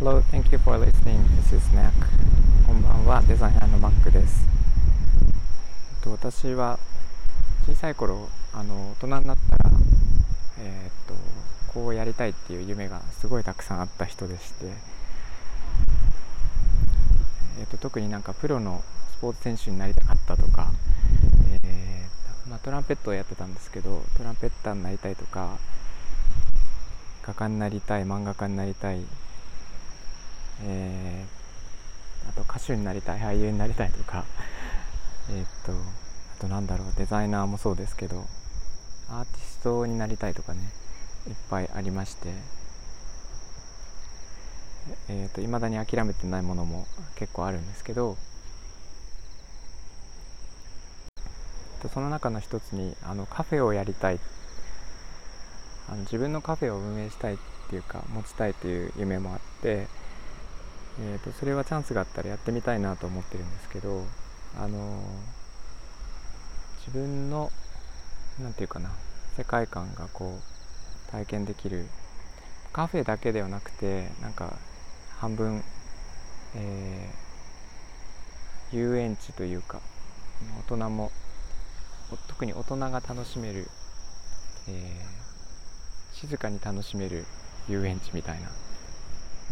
[0.00, 1.22] Hello, thank you for listening.
[1.36, 1.92] This is Mac.
[2.66, 4.46] こんばんは、デザイナーの Mac です。
[5.28, 6.78] えっと私は
[7.66, 9.70] 小さい頃、あの大人になったら、
[10.58, 11.12] えーっと
[11.74, 14.64] こうやりたいっていう夢がすごいたくさんあった人でして、
[17.58, 18.82] えーっと特になんかプロの
[19.18, 20.72] スポーツ選手になりたかったとか、
[21.62, 25.58] えーまあ、トランペットをやってたんですけど、トランペッターになりたいとか、
[27.22, 29.04] 画家になりたい、漫画家になりたい。
[30.64, 31.40] えー
[32.28, 34.24] あと歌手になりたい俳優になりたいとか
[35.30, 38.26] えっとあとなんだろうデザイナーもそうですけど
[39.08, 40.60] アーティストになりたいとかね
[41.28, 42.32] いっぱいありまして
[45.08, 48.16] えーっと未だに諦めてないものも結構あるんですけど
[51.82, 54.20] とその中の一つにあのカフェをやりたい
[55.88, 57.38] あの自分のカフェを運営したいっ
[57.70, 59.88] ていうか持ちたいという夢もあって
[60.98, 64.04] えー、とそれはチャンスがあったらやってみたいなと思ってるんですけど、
[64.58, 65.40] あのー
[66.80, 67.50] 自分の
[68.42, 68.90] なんていうかな
[69.36, 70.38] 世界観がこ
[71.08, 71.86] う体験できる
[72.72, 74.54] カフェだけではなくてなんか
[75.18, 75.62] 半分、
[76.56, 79.80] えー遊園地というか
[80.68, 81.10] 大人も
[82.28, 83.66] 特に大人が楽しめる、
[84.68, 87.24] えー静かに楽しめる
[87.68, 88.50] 遊園地みたいな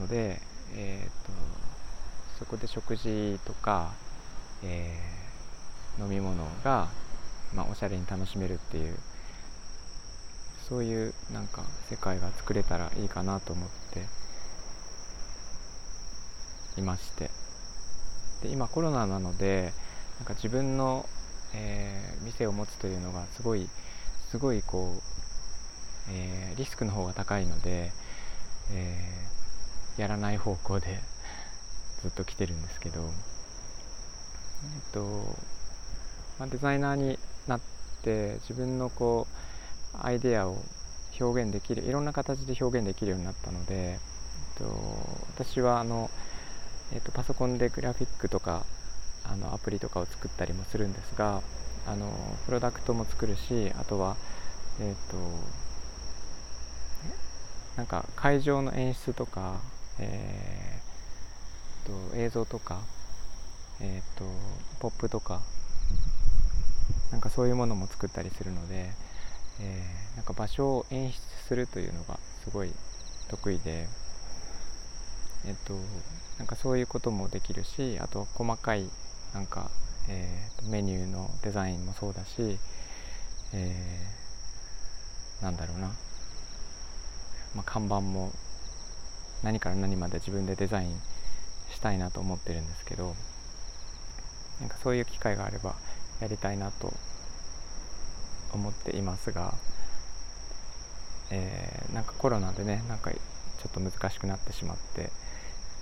[0.00, 0.40] ので、
[0.76, 1.32] えー、と
[2.38, 3.92] そこで食事とか、
[4.62, 5.24] えー
[5.96, 6.88] 飲み物が、
[7.54, 8.96] まあ、おしゃれに楽しめるっていう
[10.68, 14.00] そういうなんか世界が作れたらいいかなと思って
[16.80, 17.30] いまして。
[18.42, 19.72] で今コロナなので
[20.18, 21.06] なんか自分の、
[21.54, 23.68] えー店を持つというのがすごい
[24.30, 25.02] すごいこう、
[26.10, 27.92] えーリスクの方が高いので、
[28.72, 29.43] えー
[29.96, 30.98] やらない方向で
[32.02, 35.00] ずっと来てるんですけど、えっと
[36.38, 37.60] まあ、デザイナーになっ
[38.02, 39.26] て自分のこ
[39.94, 40.56] うアイデアを
[41.20, 44.64] 表現できるいろんな形で表現できるようになったので、えっと、
[45.36, 46.10] 私はあの、
[46.92, 48.64] えっと、パソコンでグラフィックとか
[49.24, 51.40] あのアプリとかを作ったりもするんですが
[51.86, 52.10] あの
[52.46, 54.16] プロダクトも作るしあとは
[54.80, 55.16] えっと
[57.76, 59.56] なんか会場の演出とか、
[59.98, 62.80] えーと映像とか、
[63.80, 64.24] えー、と
[64.80, 65.42] ポップとか
[67.12, 68.90] なんかそういうものも作ったりするので、
[69.60, 71.18] えーなんか場所を演出
[71.48, 72.72] するというのがすごい
[73.28, 73.88] 得意で、
[75.46, 75.74] えっと
[76.38, 78.88] なんかそういうこともできるしあと細かい
[79.34, 79.70] なんか、
[80.08, 82.58] えーとメニューのデザインもそうだし、
[83.52, 85.88] えーなんだろうな。
[87.54, 88.32] まあ、看板も
[89.44, 91.00] 何から何まで自分でデザイン
[91.70, 93.14] したいなと思ってるんですけど
[94.60, 95.74] なんかそういう機会があれば
[96.20, 96.92] やりたいなと
[98.54, 99.52] 思っていますが、
[101.30, 103.18] えーなんかコロナでねなんかちょ
[103.68, 105.10] っと難しくなってしまって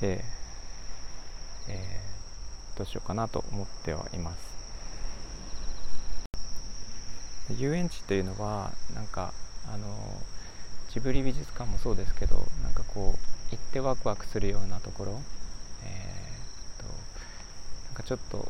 [0.00, 0.24] で、
[1.68, 4.38] えーどうしようかなと思ってはいます。
[7.58, 9.32] 遊園地というのはなんか
[9.66, 9.86] あの
[10.92, 15.20] ジブリ美術館もそうですけどなんかこう行ってワクワクするようなところ、
[15.84, 16.86] えー、と
[17.86, 18.48] なんかちょっと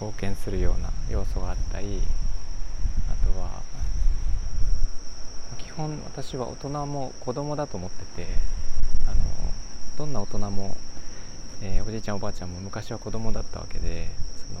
[0.00, 2.00] 冒険するような要素があったり
[3.08, 3.62] あとは
[5.58, 8.28] 基本私は大人も子供だと思ってて
[9.06, 9.16] あの
[9.98, 10.76] どんな大人も、
[11.62, 14.08] えーおじいちゃんおばあちゃんも昔は子供だったわけで
[14.48, 14.60] その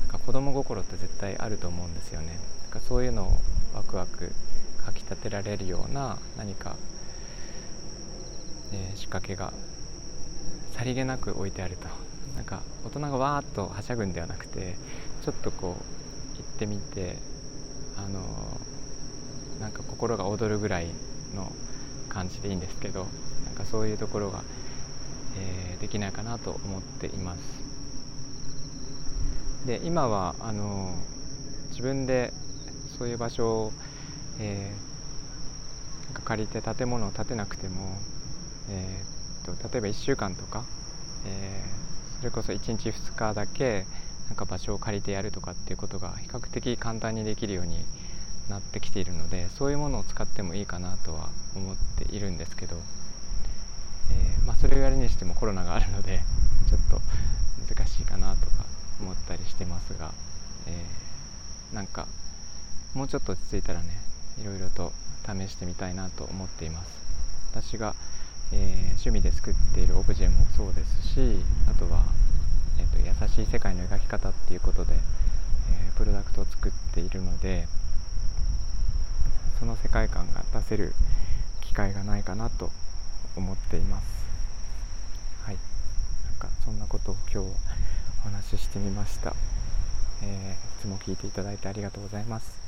[0.00, 2.38] なんか子供心って絶対あると思うんですよね。
[2.62, 3.32] なんかそういうのを
[3.74, 4.32] ワクワク
[4.84, 6.76] かきたてられるような何か、
[8.72, 9.52] えー仕掛けが
[10.76, 11.88] さりげなく置いてあると。
[12.36, 14.74] なんか大人がわーっとはしゃぐんではなくて
[15.22, 17.18] ちょっとこう行ってみて
[17.98, 20.86] あのーなんか心が躍るぐらい
[21.34, 21.52] の
[22.08, 23.06] 感じでいいんですけど
[23.44, 24.42] なんかそういうところが、
[25.36, 27.40] えーできないかなと思っています。
[29.66, 32.32] で今はあのー自分で
[32.98, 33.72] そういう場所を
[34.40, 37.98] えーなんか借りて建物を建てなくても、
[38.72, 40.64] えーっと例えば1週間とか、
[41.26, 41.82] えー
[42.18, 43.84] それこそ1日2日だけ
[44.28, 47.84] なんか場所を借りてやるとかっていうことが比較的簡単にできるように
[48.48, 52.76] なってきているのでそういうものを使ってもいいかなとは思っているんですけど、
[54.12, 56.20] えーまあ、それをやるにしてもコロナがあるので
[56.68, 57.00] ちょっと
[57.74, 58.64] 難しいかなとか
[59.00, 60.12] 思ったりしてますが、
[60.68, 62.06] えーなんか
[62.94, 63.88] もうちょっと落ち着いたらね
[64.38, 64.92] いろいろと
[65.26, 66.88] 試してみたいなと思っています。
[67.50, 67.94] 私が、
[68.52, 72.04] えー、趣味で作っているオブジェもそうですしあとは、
[72.78, 77.66] えーと、優しい世界の描き方っていうことで、えー、プロダクトを作っているので
[79.58, 80.92] その世界観が出せる
[81.60, 82.70] 機会がないかなと
[83.36, 84.04] 思っています。
[85.44, 85.56] はい。
[86.26, 87.48] なんかそんなことを今日
[88.26, 89.34] お話ししてみました、
[90.22, 92.60] えー、いつも聞いていただいてありがとうございます。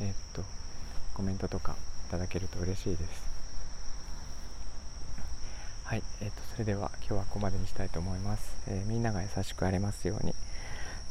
[0.00, 0.42] えー、っと
[1.14, 1.76] コメントとか
[2.08, 3.29] いただけると嬉しいです。
[5.90, 10.34] はい、えー、とそれでは今日はここまでにしたいと思います、えー、みんなが優しくありますように。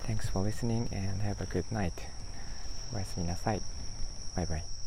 [0.08, 1.92] Thanks for listening and have a good night.
[2.96, 3.62] おやすみなさい。
[4.38, 4.79] バイバイ。